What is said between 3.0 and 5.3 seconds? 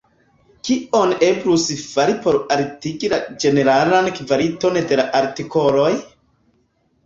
la ĝeneralan kvaliton de la